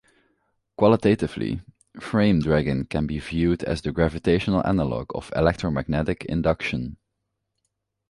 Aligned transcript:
Qualitatively, 0.77 1.61
frame-dragging 1.99 2.87
can 2.87 3.05
be 3.05 3.19
viewed 3.19 3.61
as 3.65 3.83
the 3.83 3.91
gravitational 3.91 4.65
analog 4.65 5.11
of 5.13 5.31
electromagnetic 5.35 6.25
induction. 6.25 6.97